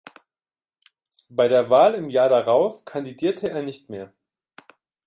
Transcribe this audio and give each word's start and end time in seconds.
Bei 1.29 1.47
der 1.47 1.69
Wahl 1.69 1.93
im 1.93 2.09
Jahr 2.09 2.27
darauf 2.27 2.85
kandidierte 2.85 3.51
er 3.51 3.61
nicht 3.61 3.91
mehr. 3.91 4.11